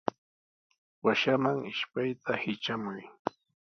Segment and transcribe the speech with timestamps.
[1.05, 3.03] Washaman ishpayta hitramuy.